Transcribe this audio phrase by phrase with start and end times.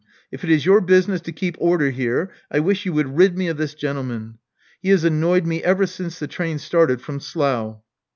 [0.31, 3.49] If it is your business to keep order here, I wish you would rid me
[3.49, 4.39] of this gentle man.
[4.81, 7.77] He has annoyed me ever since the train started from Slough."